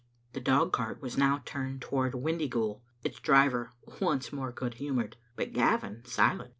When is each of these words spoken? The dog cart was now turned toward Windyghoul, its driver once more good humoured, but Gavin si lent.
The 0.33 0.41
dog 0.41 0.73
cart 0.73 0.99
was 0.99 1.15
now 1.15 1.43
turned 1.45 1.79
toward 1.83 2.13
Windyghoul, 2.13 2.81
its 3.03 3.19
driver 3.19 3.69
once 4.01 4.33
more 4.33 4.51
good 4.51 4.73
humoured, 4.73 5.15
but 5.35 5.53
Gavin 5.53 6.03
si 6.05 6.23
lent. 6.23 6.49